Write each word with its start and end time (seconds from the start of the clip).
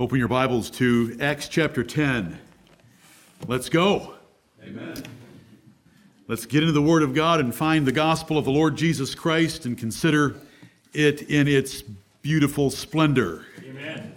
Open 0.00 0.18
your 0.18 0.26
Bibles 0.26 0.70
to 0.70 1.18
Acts 1.20 1.48
chapter 1.48 1.84
10. 1.84 2.38
Let's 3.46 3.68
go. 3.68 4.14
Amen. 4.64 4.94
Let's 6.26 6.46
get 6.46 6.62
into 6.62 6.72
the 6.72 6.80
Word 6.80 7.02
of 7.02 7.14
God 7.14 7.40
and 7.40 7.54
find 7.54 7.86
the 7.86 7.92
gospel 7.92 8.38
of 8.38 8.46
the 8.46 8.50
Lord 8.50 8.74
Jesus 8.74 9.14
Christ 9.14 9.66
and 9.66 9.76
consider 9.76 10.36
it 10.94 11.20
in 11.30 11.46
its 11.46 11.82
beautiful 12.22 12.70
splendor. 12.70 13.44
Amen. 13.62 14.14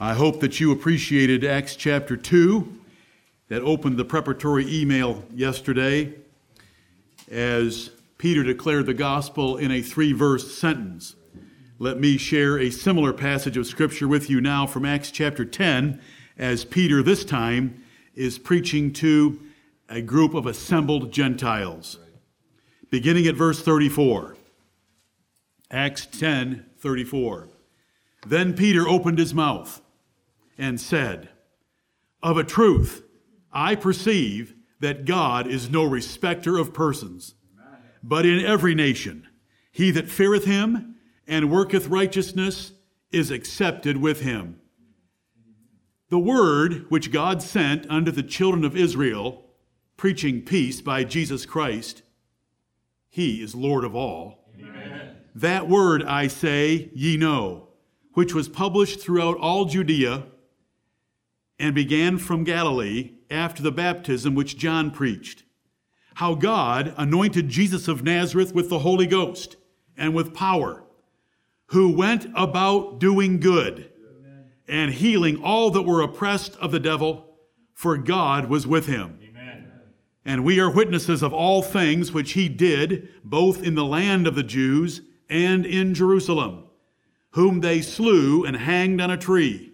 I 0.00 0.14
hope 0.14 0.40
that 0.40 0.58
you 0.58 0.72
appreciated 0.72 1.44
Acts 1.44 1.76
chapter 1.76 2.16
2 2.16 2.66
that 3.48 3.60
opened 3.60 3.98
the 3.98 4.06
preparatory 4.06 4.66
email 4.74 5.22
yesterday 5.34 6.14
as 7.30 7.90
Peter 8.16 8.42
declared 8.42 8.86
the 8.86 8.94
gospel 8.94 9.58
in 9.58 9.70
a 9.70 9.82
three 9.82 10.14
verse 10.14 10.56
sentence. 10.56 11.14
Let 11.80 11.98
me 11.98 12.18
share 12.18 12.56
a 12.56 12.70
similar 12.70 13.12
passage 13.12 13.56
of 13.56 13.66
Scripture 13.66 14.06
with 14.06 14.30
you 14.30 14.40
now 14.40 14.64
from 14.64 14.84
Acts 14.84 15.10
chapter 15.10 15.44
10, 15.44 16.00
as 16.38 16.64
Peter 16.64 17.02
this 17.02 17.24
time 17.24 17.82
is 18.14 18.38
preaching 18.38 18.92
to 18.92 19.40
a 19.88 20.00
group 20.00 20.34
of 20.34 20.46
assembled 20.46 21.10
Gentiles. 21.10 21.98
Beginning 22.90 23.26
at 23.26 23.34
verse 23.34 23.60
34. 23.60 24.36
Acts 25.68 26.06
10 26.06 26.64
34. 26.78 27.48
Then 28.24 28.54
Peter 28.54 28.88
opened 28.88 29.18
his 29.18 29.34
mouth 29.34 29.80
and 30.56 30.80
said, 30.80 31.28
Of 32.22 32.36
a 32.36 32.44
truth, 32.44 33.02
I 33.52 33.74
perceive 33.74 34.54
that 34.78 35.06
God 35.06 35.48
is 35.48 35.68
no 35.68 35.82
respecter 35.82 36.56
of 36.56 36.72
persons, 36.72 37.34
but 38.00 38.24
in 38.24 38.38
every 38.38 38.76
nation, 38.76 39.26
he 39.72 39.90
that 39.90 40.08
feareth 40.08 40.44
him 40.44 40.93
and 41.26 41.50
worketh 41.50 41.88
righteousness 41.88 42.72
is 43.10 43.30
accepted 43.30 43.96
with 43.96 44.20
him. 44.20 44.60
The 46.10 46.18
word 46.18 46.86
which 46.90 47.10
God 47.10 47.42
sent 47.42 47.88
unto 47.90 48.10
the 48.10 48.22
children 48.22 48.64
of 48.64 48.76
Israel, 48.76 49.44
preaching 49.96 50.42
peace 50.42 50.80
by 50.80 51.04
Jesus 51.04 51.46
Christ, 51.46 52.02
he 53.08 53.42
is 53.42 53.54
Lord 53.54 53.84
of 53.84 53.94
all. 53.94 54.50
Amen. 54.58 55.16
That 55.34 55.68
word, 55.68 56.02
I 56.02 56.26
say, 56.26 56.90
ye 56.94 57.16
know, 57.16 57.68
which 58.12 58.34
was 58.34 58.48
published 58.48 59.00
throughout 59.00 59.36
all 59.38 59.64
Judea 59.64 60.26
and 61.58 61.74
began 61.74 62.18
from 62.18 62.44
Galilee 62.44 63.12
after 63.30 63.62
the 63.62 63.72
baptism 63.72 64.34
which 64.34 64.56
John 64.56 64.90
preached. 64.90 65.44
How 66.14 66.34
God 66.34 66.94
anointed 66.96 67.48
Jesus 67.48 67.88
of 67.88 68.04
Nazareth 68.04 68.54
with 68.54 68.68
the 68.68 68.80
Holy 68.80 69.06
Ghost 69.06 69.56
and 69.96 70.14
with 70.14 70.34
power 70.34 70.83
who 71.66 71.96
went 71.96 72.26
about 72.34 72.98
doing 72.98 73.40
good 73.40 73.90
and 74.66 74.92
healing 74.92 75.42
all 75.42 75.70
that 75.70 75.82
were 75.82 76.00
oppressed 76.00 76.56
of 76.56 76.70
the 76.70 76.80
devil, 76.80 77.36
for 77.74 77.96
God 77.98 78.48
was 78.48 78.66
with 78.66 78.86
him. 78.86 79.18
Amen. 79.22 79.70
And 80.24 80.44
we 80.44 80.58
are 80.60 80.70
witnesses 80.70 81.22
of 81.22 81.34
all 81.34 81.62
things 81.62 82.12
which 82.12 82.32
he 82.32 82.48
did, 82.48 83.08
both 83.22 83.62
in 83.62 83.74
the 83.74 83.84
land 83.84 84.26
of 84.26 84.34
the 84.34 84.42
Jews 84.42 85.02
and 85.28 85.66
in 85.66 85.94
Jerusalem, 85.94 86.64
whom 87.30 87.60
they 87.60 87.82
slew 87.82 88.44
and 88.44 88.56
hanged 88.56 89.00
on 89.00 89.10
a 89.10 89.18
tree. 89.18 89.72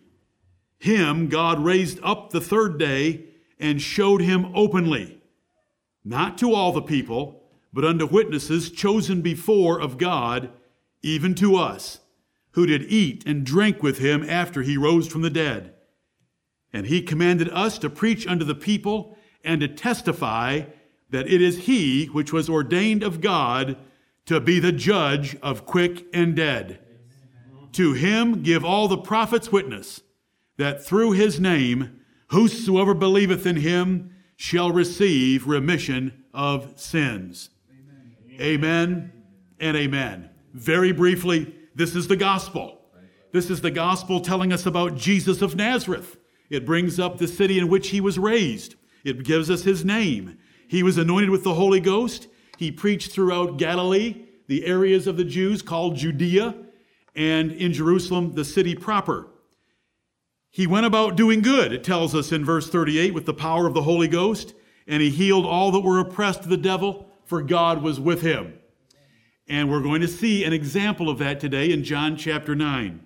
Him 0.78 1.28
God 1.28 1.62
raised 1.62 2.00
up 2.02 2.30
the 2.30 2.40
third 2.40 2.78
day 2.78 3.26
and 3.58 3.80
showed 3.82 4.22
him 4.22 4.50
openly, 4.54 5.20
not 6.04 6.38
to 6.38 6.54
all 6.54 6.72
the 6.72 6.82
people, 6.82 7.44
but 7.72 7.84
unto 7.84 8.06
witnesses 8.06 8.70
chosen 8.70 9.20
before 9.20 9.80
of 9.80 9.98
God 9.98 10.50
even 11.02 11.34
to 11.36 11.56
us, 11.56 12.00
who 12.52 12.66
did 12.66 12.82
eat 12.82 13.24
and 13.26 13.46
drink 13.46 13.82
with 13.82 13.98
him 13.98 14.24
after 14.28 14.62
he 14.62 14.76
rose 14.76 15.06
from 15.08 15.22
the 15.22 15.30
dead. 15.30 15.74
And 16.72 16.86
he 16.86 17.02
commanded 17.02 17.48
us 17.50 17.78
to 17.78 17.90
preach 17.90 18.26
unto 18.26 18.44
the 18.44 18.54
people 18.54 19.16
and 19.44 19.60
to 19.60 19.68
testify 19.68 20.62
that 21.10 21.28
it 21.28 21.40
is 21.40 21.66
he 21.66 22.06
which 22.06 22.32
was 22.32 22.48
ordained 22.48 23.02
of 23.02 23.20
God 23.20 23.76
to 24.26 24.40
be 24.40 24.60
the 24.60 24.72
judge 24.72 25.36
of 25.42 25.66
quick 25.66 26.06
and 26.12 26.36
dead. 26.36 26.80
To 27.72 27.92
him 27.94 28.42
give 28.42 28.64
all 28.64 28.88
the 28.88 28.98
prophets 28.98 29.52
witness 29.52 30.02
that 30.56 30.84
through 30.84 31.12
his 31.12 31.40
name 31.40 32.00
whosoever 32.28 32.94
believeth 32.94 33.46
in 33.46 33.56
him 33.56 34.14
shall 34.36 34.70
receive 34.70 35.46
remission 35.46 36.24
of 36.32 36.78
sins. 36.78 37.50
Amen, 38.38 38.40
amen 38.40 39.12
and 39.58 39.76
amen. 39.76 40.30
Very 40.52 40.92
briefly, 40.92 41.54
this 41.74 41.94
is 41.94 42.08
the 42.08 42.16
gospel. 42.16 42.80
This 43.32 43.50
is 43.50 43.60
the 43.60 43.70
gospel 43.70 44.20
telling 44.20 44.52
us 44.52 44.66
about 44.66 44.96
Jesus 44.96 45.40
of 45.42 45.54
Nazareth. 45.54 46.16
It 46.48 46.66
brings 46.66 46.98
up 46.98 47.18
the 47.18 47.28
city 47.28 47.58
in 47.58 47.68
which 47.68 47.88
he 47.90 48.00
was 48.00 48.18
raised. 48.18 48.74
It 49.04 49.22
gives 49.22 49.50
us 49.50 49.62
his 49.62 49.84
name. 49.84 50.38
He 50.66 50.82
was 50.82 50.98
anointed 50.98 51.30
with 51.30 51.44
the 51.44 51.54
Holy 51.54 51.80
Ghost. 51.80 52.26
He 52.58 52.72
preached 52.72 53.12
throughout 53.12 53.56
Galilee, 53.56 54.26
the 54.48 54.66
areas 54.66 55.06
of 55.06 55.16
the 55.16 55.24
Jews 55.24 55.62
called 55.62 55.96
Judea, 55.96 56.56
and 57.14 57.52
in 57.52 57.72
Jerusalem, 57.72 58.34
the 58.34 58.44
city 58.44 58.74
proper. 58.74 59.28
He 60.50 60.66
went 60.66 60.86
about 60.86 61.16
doing 61.16 61.42
good, 61.42 61.72
it 61.72 61.84
tells 61.84 62.14
us 62.14 62.32
in 62.32 62.44
verse 62.44 62.68
38, 62.68 63.14
with 63.14 63.26
the 63.26 63.34
power 63.34 63.68
of 63.68 63.74
the 63.74 63.82
Holy 63.82 64.08
Ghost, 64.08 64.54
and 64.88 65.00
he 65.00 65.10
healed 65.10 65.46
all 65.46 65.70
that 65.70 65.80
were 65.80 66.00
oppressed 66.00 66.40
of 66.40 66.48
the 66.48 66.56
devil, 66.56 67.06
for 67.24 67.40
God 67.40 67.82
was 67.82 68.00
with 68.00 68.22
him. 68.22 68.59
And 69.50 69.68
we're 69.68 69.80
going 69.80 70.00
to 70.00 70.08
see 70.08 70.44
an 70.44 70.52
example 70.52 71.10
of 71.10 71.18
that 71.18 71.40
today 71.40 71.72
in 71.72 71.82
John 71.82 72.16
chapter 72.16 72.54
9. 72.54 73.04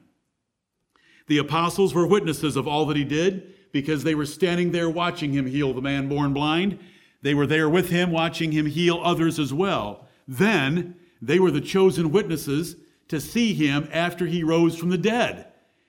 The 1.26 1.38
apostles 1.38 1.94
were 1.94 2.06
witnesses 2.06 2.54
of 2.54 2.68
all 2.68 2.84
that 2.86 2.98
he 2.98 3.04
did 3.04 3.54
because 3.72 4.04
they 4.04 4.14
were 4.14 4.26
standing 4.26 4.70
there 4.70 4.90
watching 4.90 5.32
him 5.32 5.46
heal 5.46 5.72
the 5.72 5.80
man 5.80 6.06
born 6.06 6.34
blind. 6.34 6.78
They 7.22 7.32
were 7.32 7.46
there 7.46 7.70
with 7.70 7.88
him, 7.88 8.10
watching 8.10 8.52
him 8.52 8.66
heal 8.66 9.00
others 9.02 9.38
as 9.38 9.54
well. 9.54 10.06
Then 10.28 10.96
they 11.22 11.38
were 11.38 11.50
the 11.50 11.62
chosen 11.62 12.12
witnesses 12.12 12.76
to 13.08 13.22
see 13.22 13.54
him 13.54 13.88
after 13.90 14.26
he 14.26 14.44
rose 14.44 14.76
from 14.76 14.90
the 14.90 14.98
dead. 14.98 15.46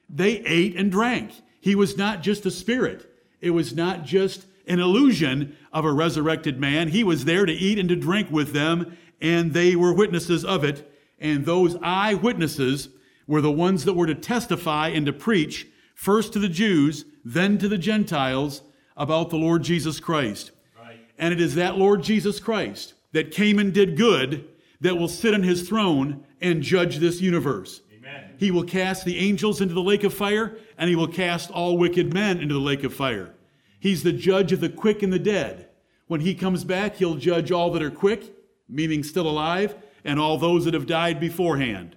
They 0.09 0.37
ate 0.45 0.77
and 0.77 0.89
drank. 0.89 1.33
He 1.59 1.75
was 1.75 1.97
not 1.97 2.21
just 2.21 2.45
a 2.45 2.51
spirit, 2.51 3.11
it 3.41 3.49
was 3.49 3.75
not 3.75 4.05
just 4.05 4.45
an 4.67 4.79
illusion 4.79 5.55
of 5.73 5.85
a 5.85 5.91
resurrected 5.91 6.59
man. 6.59 6.87
He 6.87 7.03
was 7.03 7.25
there 7.25 7.45
to 7.45 7.53
eat 7.53 7.77
and 7.77 7.89
to 7.89 7.95
drink 7.95 8.31
with 8.31 8.53
them 8.53 8.97
and 9.21 9.53
they 9.53 9.75
were 9.75 9.93
witnesses 9.93 10.43
of 10.45 10.63
it. 10.63 10.91
And 11.19 11.45
those 11.45 11.77
eyewitnesses 11.81 12.89
were 13.27 13.41
the 13.41 13.51
ones 13.51 13.85
that 13.85 13.93
were 13.93 14.07
to 14.07 14.15
testify 14.15 14.89
and 14.89 15.05
to 15.05 15.13
preach 15.13 15.67
first 15.95 16.33
to 16.33 16.39
the 16.39 16.49
Jews, 16.49 17.05
then 17.23 17.57
to 17.57 17.67
the 17.67 17.77
Gentiles 17.77 18.61
about 18.97 19.29
the 19.29 19.37
Lord 19.37 19.63
Jesus 19.63 19.99
Christ. 19.99 20.51
Right. 20.77 20.99
And 21.17 21.33
it 21.33 21.41
is 21.41 21.55
that 21.55 21.77
Lord 21.77 22.03
Jesus 22.03 22.39
Christ 22.39 22.93
that 23.13 23.31
came 23.31 23.59
and 23.59 23.73
did 23.73 23.97
good 23.97 24.47
that 24.81 24.97
will 24.97 25.07
sit 25.07 25.33
on 25.33 25.43
his 25.43 25.67
throne 25.67 26.25
and 26.41 26.61
judge 26.61 26.97
this 26.97 27.21
universe. 27.21 27.81
Amen. 27.95 28.31
He 28.37 28.51
will 28.51 28.63
cast 28.63 29.05
the 29.05 29.17
angels 29.17 29.61
into 29.61 29.73
the 29.73 29.81
lake 29.81 30.03
of 30.03 30.13
fire, 30.13 30.57
and 30.77 30.89
he 30.89 30.95
will 30.95 31.07
cast 31.07 31.49
all 31.49 31.77
wicked 31.77 32.13
men 32.13 32.39
into 32.39 32.53
the 32.53 32.59
lake 32.59 32.83
of 32.83 32.93
fire. 32.93 33.33
He's 33.79 34.03
the 34.03 34.11
judge 34.11 34.51
of 34.51 34.59
the 34.59 34.69
quick 34.69 35.01
and 35.01 35.13
the 35.13 35.19
dead. 35.19 35.69
When 36.07 36.21
he 36.21 36.35
comes 36.35 36.63
back, 36.63 36.97
he'll 36.97 37.15
judge 37.15 37.51
all 37.51 37.71
that 37.71 37.81
are 37.81 37.89
quick 37.89 38.34
meaning 38.67 39.03
still 39.03 39.27
alive, 39.27 39.75
and 40.03 40.19
all 40.19 40.37
those 40.37 40.65
that 40.65 40.73
have 40.73 40.85
died 40.85 41.19
beforehand. 41.19 41.95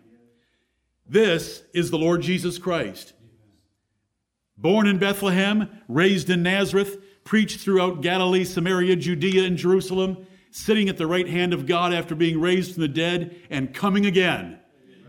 This 1.09 1.63
is 1.73 1.91
the 1.91 1.99
Lord 1.99 2.23
Jesus 2.23 2.59
Christ. 2.59 3.15
Born 4.57 4.87
in 4.87 4.99
Bethlehem, 4.99 5.69
raised 5.89 6.29
in 6.31 6.43
Nazareth, 6.43 6.99
preached 7.25 7.61
throughout 7.61 8.03
Galilee, 8.03 8.45
Samaria, 8.45 8.97
Judea, 8.97 9.45
and 9.45 9.57
Jerusalem, 9.57 10.27
sitting 10.51 10.89
at 10.89 10.97
the 10.97 11.07
right 11.07 11.29
hand 11.29 11.53
of 11.53 11.67
God 11.67 11.93
after 11.93 12.15
being 12.15 12.41
raised 12.41 12.75
from 12.75 12.83
the 12.83 12.89
dead 12.89 13.37
and 13.51 13.73
coming 13.73 14.07
again. 14.07 14.59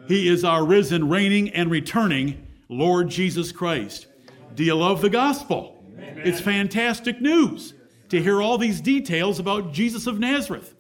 He 0.08 0.28
is 0.28 0.44
our 0.44 0.66
risen, 0.66 1.10
reigning, 1.10 1.50
and 1.50 1.72
returning 1.72 2.46
Lord 2.68 3.10
Jesus 3.10 3.52
Christ. 3.52 4.08
Do 4.56 4.64
you 4.64 4.76
love 4.76 5.02
the 5.02 5.10
gospel? 5.10 5.84
Amen. 5.98 6.22
It's 6.24 6.42
fantastic 6.42 7.22
news 7.22 7.74
to 8.10 8.22
hear 8.22 8.42
all 8.42 8.58
these 8.58 8.82
details 8.82 9.40
about 9.40 9.72
Jesus 9.72 10.08
of 10.08 10.20
Nazareth. 10.20 10.76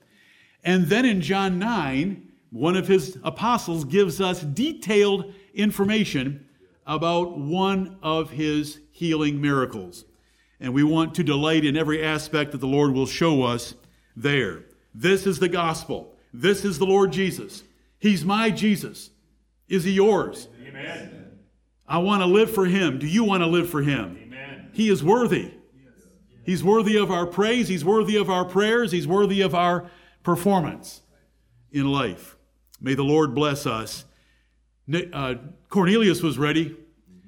And 0.63 0.87
then 0.87 1.05
in 1.05 1.21
John 1.21 1.59
9, 1.59 2.27
one 2.51 2.75
of 2.75 2.87
his 2.87 3.17
apostles 3.23 3.85
gives 3.85 4.19
us 4.19 4.41
detailed 4.41 5.33
information 5.53 6.45
about 6.85 7.37
one 7.37 7.97
of 8.01 8.31
his 8.31 8.79
healing 8.91 9.39
miracles. 9.39 10.05
And 10.59 10.73
we 10.73 10.83
want 10.83 11.15
to 11.15 11.23
delight 11.23 11.63
in 11.63 11.77
every 11.77 12.03
aspect 12.03 12.51
that 12.51 12.57
the 12.57 12.67
Lord 12.67 12.93
will 12.93 13.05
show 13.05 13.43
us 13.43 13.75
there. 14.15 14.63
This 14.93 15.25
is 15.25 15.39
the 15.39 15.47
gospel. 15.47 16.15
This 16.33 16.65
is 16.65 16.79
the 16.79 16.85
Lord 16.85 17.11
Jesus. 17.11 17.63
He's 17.99 18.25
my 18.25 18.49
Jesus. 18.49 19.11
Is 19.67 19.83
he 19.83 19.91
yours? 19.91 20.47
Amen. 20.65 21.37
I 21.87 21.99
want 21.99 22.21
to 22.21 22.25
live 22.25 22.51
for 22.51 22.65
him. 22.65 22.99
Do 22.99 23.07
you 23.07 23.23
want 23.23 23.41
to 23.41 23.47
live 23.47 23.69
for 23.69 23.81
him? 23.81 24.17
Amen. 24.21 24.69
He 24.73 24.89
is 24.89 25.03
worthy. 25.03 25.53
He's 26.43 26.63
worthy 26.63 26.97
of 26.97 27.11
our 27.11 27.27
praise. 27.27 27.67
He's 27.67 27.85
worthy 27.85 28.15
of 28.15 28.29
our 28.29 28.45
prayers. 28.45 28.91
He's 28.91 29.07
worthy 29.07 29.41
of 29.41 29.53
our 29.53 29.89
performance 30.29 31.01
in 31.71 31.91
life. 31.91 32.37
May 32.79 32.93
the 32.93 33.03
Lord 33.03 33.33
bless 33.33 33.65
us. 33.65 34.05
Uh, 35.11 35.35
Cornelius 35.69 36.21
was 36.21 36.37
ready. 36.37 36.77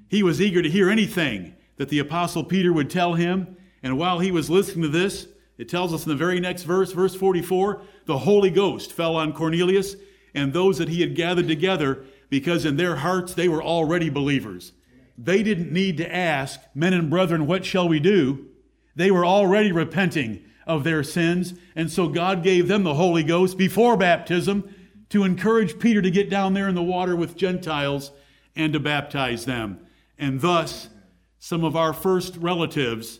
He 0.07 0.21
was 0.21 0.39
eager 0.39 0.61
to 0.61 0.69
hear 0.69 0.87
anything 0.87 1.55
that 1.77 1.89
the 1.89 1.97
Apostle 1.97 2.43
Peter 2.43 2.71
would 2.71 2.91
tell 2.91 3.15
him. 3.15 3.57
And 3.81 3.97
while 3.97 4.19
he 4.19 4.31
was 4.31 4.51
listening 4.51 4.83
to 4.83 4.87
this, 4.89 5.27
it 5.57 5.67
tells 5.67 5.95
us 5.95 6.05
in 6.05 6.09
the 6.09 6.15
very 6.15 6.39
next 6.39 6.61
verse, 6.61 6.91
verse 6.91 7.15
44, 7.15 7.81
the 8.05 8.19
Holy 8.19 8.51
Ghost 8.51 8.93
fell 8.93 9.15
on 9.15 9.33
Cornelius 9.33 9.95
and 10.35 10.53
those 10.53 10.77
that 10.77 10.89
he 10.89 11.01
had 11.01 11.15
gathered 11.15 11.47
together 11.47 12.05
because 12.29 12.65
in 12.65 12.77
their 12.77 12.97
hearts 12.97 13.33
they 13.33 13.49
were 13.49 13.63
already 13.63 14.09
believers. 14.09 14.73
They 15.17 15.41
didn't 15.41 15.71
need 15.71 15.97
to 15.97 16.15
ask, 16.15 16.59
Men 16.75 16.93
and 16.93 17.09
brethren, 17.09 17.47
what 17.47 17.65
shall 17.65 17.87
we 17.87 17.99
do? 17.99 18.45
They 18.95 19.09
were 19.09 19.25
already 19.25 19.71
repenting 19.71 20.43
of 20.65 20.83
their 20.83 21.03
sins. 21.03 21.53
And 21.75 21.91
so 21.91 22.07
God 22.07 22.43
gave 22.43 22.67
them 22.67 22.83
the 22.83 22.93
Holy 22.95 23.23
Ghost 23.23 23.57
before 23.57 23.97
baptism 23.97 24.73
to 25.09 25.23
encourage 25.23 25.79
Peter 25.79 26.01
to 26.01 26.11
get 26.11 26.29
down 26.29 26.53
there 26.53 26.69
in 26.69 26.75
the 26.75 26.83
water 26.83 27.15
with 27.15 27.35
Gentiles 27.35 28.11
and 28.55 28.73
to 28.73 28.79
baptize 28.79 29.45
them. 29.45 29.79
And 30.17 30.41
thus, 30.41 30.89
some 31.39 31.63
of 31.63 31.75
our 31.75 31.93
first 31.93 32.37
relatives 32.37 33.19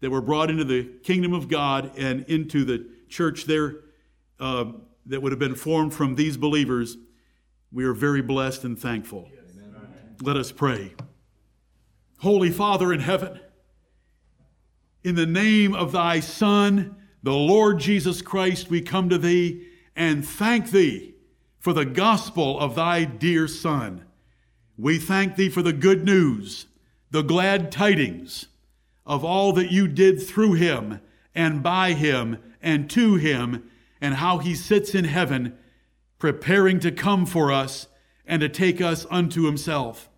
that 0.00 0.10
were 0.10 0.20
brought 0.20 0.50
into 0.50 0.64
the 0.64 0.84
kingdom 1.02 1.32
of 1.32 1.48
God 1.48 1.92
and 1.96 2.24
into 2.24 2.64
the 2.64 2.86
church 3.08 3.44
there 3.44 3.76
uh, 4.38 4.66
that 5.06 5.22
would 5.22 5.32
have 5.32 5.38
been 5.38 5.54
formed 5.54 5.94
from 5.94 6.14
these 6.14 6.36
believers, 6.36 6.96
we 7.72 7.84
are 7.84 7.94
very 7.94 8.22
blessed 8.22 8.64
and 8.64 8.78
thankful. 8.78 9.28
Amen. 9.32 10.16
Let 10.20 10.36
us 10.36 10.52
pray. 10.52 10.94
Holy 12.18 12.50
Father 12.50 12.92
in 12.92 13.00
heaven, 13.00 13.40
in 15.04 15.14
the 15.16 15.26
name 15.26 15.74
of 15.74 15.92
thy 15.92 16.20
Son, 16.20 16.96
the 17.22 17.34
Lord 17.34 17.78
Jesus 17.78 18.22
Christ, 18.22 18.70
we 18.70 18.80
come 18.80 19.08
to 19.08 19.18
thee 19.18 19.66
and 19.96 20.26
thank 20.26 20.70
thee 20.70 21.14
for 21.58 21.72
the 21.72 21.84
gospel 21.84 22.58
of 22.58 22.74
thy 22.74 23.04
dear 23.04 23.48
Son. 23.48 24.04
We 24.76 24.98
thank 24.98 25.36
thee 25.36 25.48
for 25.48 25.62
the 25.62 25.72
good 25.72 26.04
news, 26.04 26.66
the 27.10 27.22
glad 27.22 27.70
tidings 27.70 28.46
of 29.04 29.24
all 29.24 29.52
that 29.54 29.70
you 29.70 29.88
did 29.88 30.22
through 30.22 30.54
him 30.54 31.00
and 31.34 31.62
by 31.62 31.92
him 31.92 32.38
and 32.60 32.88
to 32.90 33.16
him, 33.16 33.68
and 34.00 34.14
how 34.14 34.38
he 34.38 34.54
sits 34.54 34.94
in 34.94 35.04
heaven 35.04 35.56
preparing 36.18 36.78
to 36.80 36.92
come 36.92 37.26
for 37.26 37.50
us 37.50 37.88
and 38.24 38.40
to 38.40 38.48
take 38.48 38.80
us 38.80 39.04
unto 39.10 39.44
himself. 39.44 40.08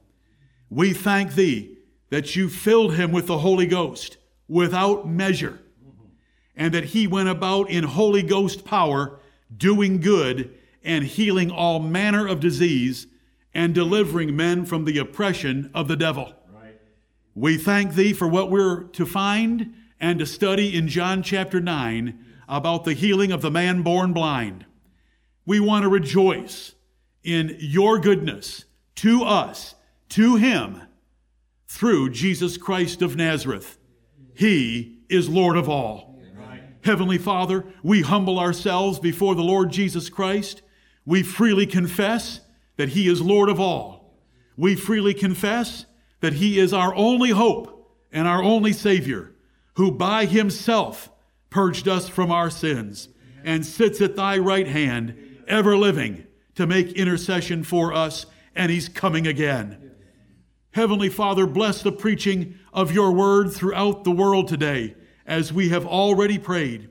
We 0.69 0.93
thank 0.93 1.35
thee 1.35 1.79
that 2.11 2.37
you 2.37 2.51
filled 2.51 2.95
him 2.95 3.13
with 3.13 3.27
the 3.27 3.39
Holy 3.39 3.67
Ghost 3.67 4.19
without 4.49 5.09
measure, 5.09 5.61
and 6.57 6.73
that 6.75 6.85
he 6.87 7.07
went 7.07 7.29
about 7.29 7.71
in 7.71 7.85
Holy 7.85 8.23
Ghost 8.23 8.65
power, 8.65 9.19
doing 9.57 10.01
good 10.01 10.55
and 10.83 11.05
healing 11.05 11.51
all 11.51 11.81
manner 11.81 12.27
of 12.27 12.41
disease 12.41 13.07
and 13.55 13.75
delivering 13.75 14.37
men 14.37 14.65
from 14.65 14.85
the 14.85 14.99
oppression 14.99 15.71
of 15.75 15.89
the 15.89 15.97
devil. 15.97 16.35
Right. 16.53 16.79
We 17.35 17.57
thank 17.57 17.95
thee 17.95 18.13
for 18.13 18.29
what 18.29 18.51
we're 18.51 18.85
to 18.85 19.07
find 19.07 19.75
and 20.01 20.19
to 20.19 20.27
study 20.27 20.77
in 20.77 20.89
John 20.89 21.23
chapter 21.23 21.61
9 21.61 22.25
about 22.49 22.85
the 22.85 22.93
healing 22.93 23.33
of 23.33 23.41
the 23.41 23.51
man 23.51 23.83
born 23.83 24.13
blind. 24.13 24.67
We 25.47 25.61
want 25.61 25.85
to 25.85 25.89
rejoice 25.89 26.75
in 27.23 27.57
your 27.59 27.99
goodness 27.99 28.65
to 28.97 29.23
us, 29.23 29.75
to 30.11 30.37
him, 30.37 30.83
through 31.67 32.11
Jesus 32.11 32.57
Christ 32.57 33.03
of 33.03 33.17
Nazareth. 33.17 33.79
He 34.35 34.99
is 35.09 35.29
Lord 35.29 35.57
of 35.57 35.69
all. 35.69 36.15
Heavenly 36.85 37.19
Father, 37.19 37.65
we 37.83 38.03
humble 38.03 38.39
ourselves 38.39 38.99
before 38.99 39.35
the 39.35 39.43
Lord 39.43 39.71
Jesus 39.71 40.11
Christ. 40.11 40.61
We 41.07 41.23
freely 41.23 41.67
confess 41.67 42.41
that 42.77 42.91
He 42.91 43.09
is 43.09 43.23
Lord 43.23 43.49
of 43.49 43.59
all. 43.59 44.19
We 44.57 44.77
freely 44.77 45.15
confess 45.15 45.87
that 46.21 46.35
He 46.35 46.59
is 46.59 46.73
our 46.73 46.95
only 46.95 47.31
hope 47.31 47.91
and 48.13 48.29
our 48.29 48.43
only 48.43 48.73
Savior, 48.73 49.33
who 49.75 49.91
by 49.91 50.27
Himself 50.27 51.11
purged 51.49 51.89
us 51.89 52.09
from 52.09 52.31
our 52.31 52.51
sins 52.51 53.09
and 53.45 53.65
sits 53.65 54.01
at 54.01 54.17
Thy 54.17 54.37
right 54.39 54.67
hand, 54.67 55.17
ever 55.49 55.77
living, 55.77 56.27
to 56.55 56.67
make 56.67 56.93
intercession 56.93 57.65
for 57.65 57.93
us, 57.93 58.27
and 58.55 58.71
He's 58.71 58.89
coming 58.89 59.27
again. 59.27 59.93
Heavenly 60.75 61.09
Father, 61.09 61.47
bless 61.47 61.83
the 61.83 61.93
preaching 61.93 62.59
of 62.73 62.91
your 62.91 63.13
word 63.13 63.53
throughout 63.53 64.03
the 64.03 64.11
world 64.11 64.49
today, 64.49 64.97
as 65.25 65.53
we 65.53 65.69
have 65.69 65.87
already 65.87 66.37
prayed. 66.37 66.89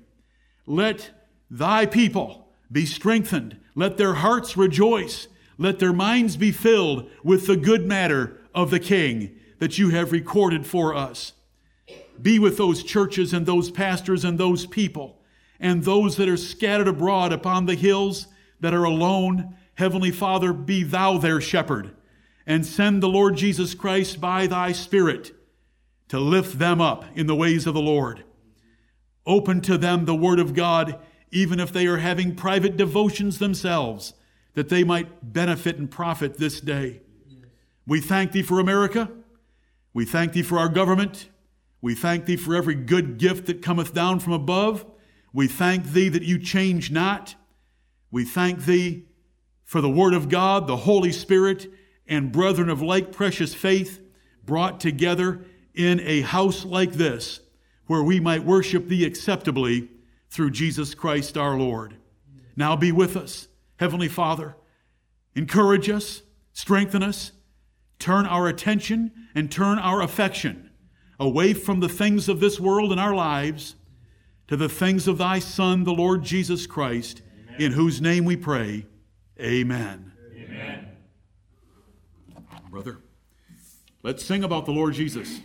Let 0.65 1.11
thy 1.51 1.85
people 1.85 2.47
be 2.71 2.85
strengthened. 2.85 3.57
Let 3.75 3.97
their 3.97 4.13
hearts 4.13 4.55
rejoice. 4.55 5.27
Let 5.57 5.79
their 5.79 5.91
minds 5.91 6.37
be 6.37 6.53
filled 6.53 7.09
with 7.25 7.45
the 7.45 7.57
good 7.57 7.85
matter 7.85 8.39
of 8.55 8.71
the 8.71 8.79
King 8.79 9.35
that 9.59 9.77
you 9.77 9.89
have 9.89 10.13
recorded 10.13 10.65
for 10.65 10.95
us. 10.95 11.33
Be 12.21 12.39
with 12.39 12.55
those 12.55 12.83
churches 12.83 13.33
and 13.33 13.45
those 13.45 13.69
pastors 13.69 14.23
and 14.23 14.37
those 14.37 14.65
people 14.65 15.19
and 15.59 15.83
those 15.83 16.15
that 16.15 16.29
are 16.29 16.37
scattered 16.37 16.87
abroad 16.87 17.33
upon 17.33 17.65
the 17.65 17.75
hills 17.75 18.27
that 18.61 18.73
are 18.73 18.85
alone. 18.85 19.57
Heavenly 19.73 20.11
Father, 20.11 20.53
be 20.53 20.83
thou 20.83 21.17
their 21.17 21.41
shepherd 21.41 21.93
and 22.45 22.65
send 22.65 23.01
the 23.01 23.09
Lord 23.09 23.35
Jesus 23.35 23.73
Christ 23.73 24.19
by 24.19 24.47
thy 24.47 24.71
Spirit 24.71 25.31
to 26.09 26.19
lift 26.19 26.59
them 26.59 26.81
up 26.81 27.05
in 27.15 27.27
the 27.27 27.35
ways 27.35 27.65
of 27.65 27.73
the 27.73 27.81
Lord. 27.81 28.23
Open 29.25 29.61
to 29.61 29.77
them 29.77 30.05
the 30.05 30.15
Word 30.15 30.39
of 30.39 30.53
God, 30.53 30.99
even 31.31 31.59
if 31.59 31.71
they 31.71 31.87
are 31.87 31.97
having 31.97 32.35
private 32.35 32.77
devotions 32.77 33.39
themselves, 33.39 34.13
that 34.53 34.69
they 34.69 34.83
might 34.83 35.33
benefit 35.33 35.77
and 35.77 35.89
profit 35.89 36.37
this 36.37 36.59
day. 36.59 37.01
We 37.87 38.01
thank 38.01 38.31
thee 38.31 38.43
for 38.43 38.59
America. 38.59 39.09
We 39.93 40.05
thank 40.05 40.33
thee 40.33 40.43
for 40.43 40.59
our 40.59 40.69
government. 40.69 41.29
We 41.81 41.95
thank 41.95 42.25
thee 42.25 42.37
for 42.37 42.55
every 42.55 42.75
good 42.75 43.17
gift 43.17 43.45
that 43.47 43.61
cometh 43.61 43.93
down 43.93 44.19
from 44.19 44.33
above. 44.33 44.85
We 45.33 45.47
thank 45.47 45.85
thee 45.91 46.09
that 46.09 46.23
you 46.23 46.39
change 46.39 46.91
not. 46.91 47.35
We 48.11 48.23
thank 48.23 48.65
thee 48.65 49.05
for 49.65 49.81
the 49.81 49.89
Word 49.89 50.13
of 50.13 50.29
God, 50.29 50.67
the 50.67 50.77
Holy 50.77 51.11
Spirit, 51.11 51.67
and 52.07 52.31
brethren 52.31 52.69
of 52.69 52.81
like 52.81 53.11
precious 53.11 53.53
faith 53.53 53.99
brought 54.45 54.79
together 54.79 55.45
in 55.73 55.99
a 56.01 56.21
house 56.21 56.65
like 56.65 56.93
this, 56.93 57.39
where 57.87 58.03
we 58.03 58.19
might 58.19 58.43
worship 58.43 58.87
thee 58.87 59.05
acceptably 59.05 59.89
through 60.29 60.51
Jesus 60.51 60.93
Christ 60.93 61.37
our 61.37 61.57
Lord. 61.57 61.95
Now 62.55 62.75
be 62.75 62.91
with 62.91 63.15
us, 63.15 63.47
Heavenly 63.77 64.07
Father. 64.07 64.55
Encourage 65.35 65.89
us, 65.89 66.21
strengthen 66.53 67.01
us, 67.01 67.31
turn 67.99 68.25
our 68.25 68.47
attention 68.47 69.11
and 69.33 69.51
turn 69.51 69.79
our 69.79 70.01
affection 70.01 70.69
away 71.19 71.53
from 71.53 71.79
the 71.79 71.89
things 71.89 72.27
of 72.27 72.39
this 72.39 72.59
world 72.59 72.91
in 72.91 72.99
our 72.99 73.15
lives 73.15 73.75
to 74.47 74.57
the 74.57 74.69
things 74.69 75.07
of 75.07 75.17
thy 75.17 75.39
Son, 75.39 75.83
the 75.83 75.93
Lord 75.93 76.23
Jesus 76.23 76.67
Christ, 76.67 77.21
Amen. 77.47 77.61
in 77.61 77.71
whose 77.71 78.01
name 78.01 78.25
we 78.25 78.35
pray. 78.35 78.85
Amen 79.39 80.12
brother. 82.73 82.97
Let's 84.01 84.25
sing 84.25 84.43
about 84.43 84.65
the 84.65 84.71
Lord 84.71 84.95
Jesus. 84.95 85.41